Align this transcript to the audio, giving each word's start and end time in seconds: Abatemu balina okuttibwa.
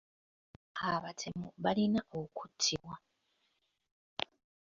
Abatemu 0.91 1.45
balina 1.63 1.99
okuttibwa. 2.19 2.95